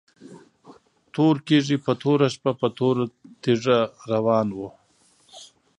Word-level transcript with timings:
تور 1.13 1.35
کيږی 1.47 1.77
په 1.85 1.91
توره 2.01 2.27
شپه 2.35 2.51
په 2.59 2.67
توره 2.77 3.05
تيږه 3.43 3.79
روان 4.11 4.47
وو 4.57 4.69